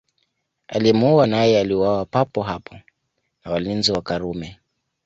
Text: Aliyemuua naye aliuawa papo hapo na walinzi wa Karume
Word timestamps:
Aliyemuua 0.67 1.27
naye 1.27 1.59
aliuawa 1.59 2.05
papo 2.05 2.43
hapo 2.43 2.75
na 3.45 3.51
walinzi 3.51 3.91
wa 3.91 4.01
Karume 4.01 4.59